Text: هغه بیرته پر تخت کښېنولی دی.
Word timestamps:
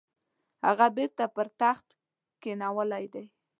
هغه 0.67 0.87
بیرته 0.97 1.23
پر 1.35 1.47
تخت 1.61 1.87
کښېنولی 2.41 3.05
دی. 3.13 3.25